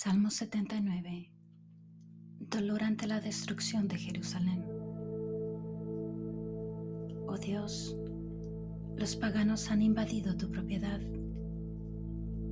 [0.00, 1.28] Salmo 79.
[2.38, 4.64] Dolor ante la destrucción de Jerusalén.
[7.26, 7.96] Oh Dios,
[8.96, 11.00] los paganos han invadido tu propiedad,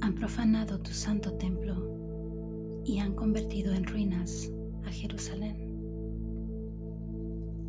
[0.00, 4.50] han profanado tu santo templo y han convertido en ruinas
[4.84, 5.56] a Jerusalén.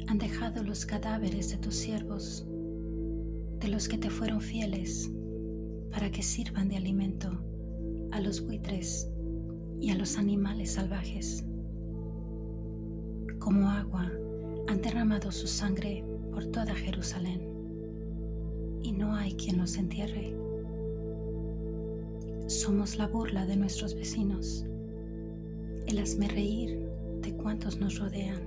[0.08, 2.48] Han dejado los cadáveres de tus siervos,
[3.60, 5.12] de los que te fueron fieles,
[5.92, 7.30] para que sirvan de alimento
[8.12, 9.12] a los buitres
[9.80, 11.46] y a los animales salvajes.
[13.40, 14.12] Como agua
[14.68, 17.42] han derramado su sangre por toda Jerusalén
[18.82, 20.36] y no hay quien los entierre.
[22.48, 24.66] Somos la burla de nuestros vecinos,
[25.86, 26.88] el reír
[27.22, 28.42] de cuantos nos rodean.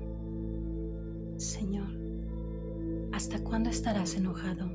[1.37, 1.89] Señor,
[3.13, 4.71] ¿hasta cuándo estarás enojado?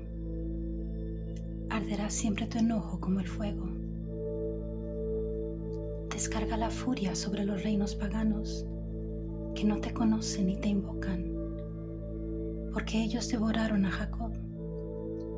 [1.70, 3.85] Arderá siempre tu enojo como el fuego
[6.16, 8.66] descarga la furia sobre los reinos paganos
[9.54, 11.30] que no te conocen ni te invocan,
[12.72, 14.32] porque ellos devoraron a Jacob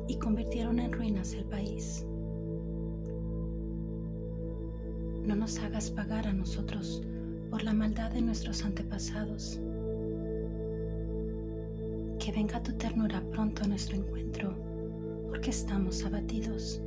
[0.06, 2.06] y convirtieron en ruinas el país.
[5.24, 7.02] No nos hagas pagar a nosotros
[7.50, 9.60] por la maldad de nuestros antepasados.
[12.20, 14.54] Que venga tu ternura pronto a nuestro encuentro,
[15.26, 16.80] porque estamos abatidos.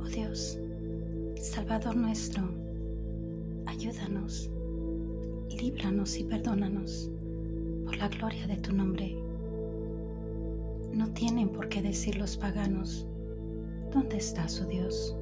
[0.00, 0.58] Oh Dios,
[1.42, 2.44] Salvador nuestro,
[3.66, 4.48] ayúdanos,
[5.50, 7.10] líbranos y perdónanos
[7.84, 9.16] por la gloria de tu nombre.
[10.92, 13.08] No tienen por qué decir los paganos,
[13.92, 15.16] ¿dónde está su Dios?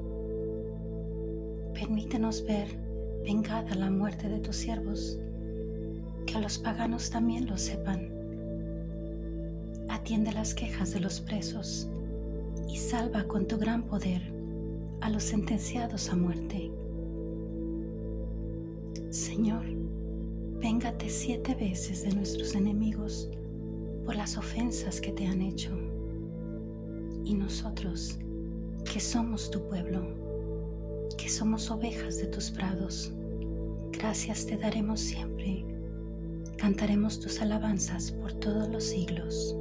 [1.73, 2.69] Permítenos ver
[3.25, 5.19] vengada la muerte de tus siervos,
[6.27, 8.11] que los paganos también lo sepan.
[9.89, 11.89] Atiende las quejas de los presos
[12.69, 14.40] y salva con tu gran poder
[15.01, 16.71] a los sentenciados a muerte.
[19.11, 19.65] Señor,
[20.61, 23.31] véngate siete veces de nuestros enemigos
[24.05, 25.71] por las ofensas que te han hecho.
[27.25, 28.19] Y nosotros,
[28.85, 30.03] que somos tu pueblo,
[31.17, 33.13] que somos ovejas de tus prados,
[33.93, 35.65] gracias te daremos siempre.
[36.57, 39.57] Cantaremos tus alabanzas por todos los siglos.